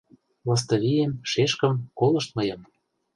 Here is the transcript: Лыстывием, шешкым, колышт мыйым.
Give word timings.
Лыстывием, 0.47 1.11
шешкым, 1.29 1.73
колышт 1.99 2.29
мыйым. 2.37 2.61